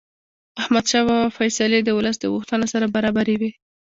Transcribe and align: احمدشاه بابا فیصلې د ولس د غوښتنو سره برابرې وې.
احمدشاه 0.61 1.03
بابا 1.07 1.27
فیصلې 1.37 1.79
د 1.83 1.89
ولس 1.97 2.17
د 2.19 2.25
غوښتنو 2.33 2.65
سره 2.73 2.85
برابرې 2.95 3.35
وې. 3.41 3.51